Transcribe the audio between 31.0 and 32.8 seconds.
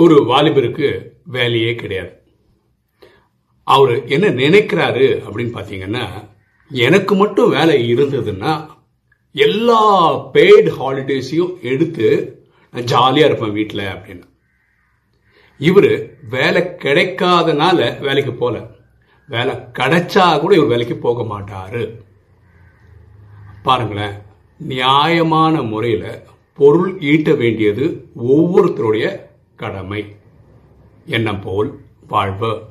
எண்ணம் போல் வாழ்வு